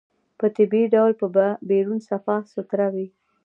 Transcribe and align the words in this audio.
په 0.39 0.45
طبيعي 0.55 0.85
ډول 0.93 1.11
به 1.35 1.45
بيرون 1.69 1.99
صفا 2.09 2.35
سوتره 2.53 2.87
وي. 2.93 3.07